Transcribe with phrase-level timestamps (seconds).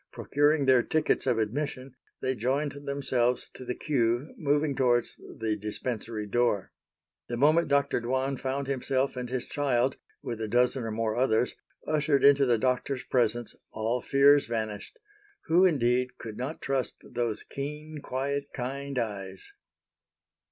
[0.11, 1.93] Procuring their tickets of admission
[2.23, 6.71] they joined themselves to the queue moving towards the Dispensary door.
[7.27, 8.01] The moment Dr.
[8.01, 11.53] Dwan found himself and his child, with a dozen or more others,
[11.87, 18.45] ushered into the Doctor's presence, all fears vanished,—who, indeed, could not trust those keen, quiet,
[18.55, 19.51] kind eyes?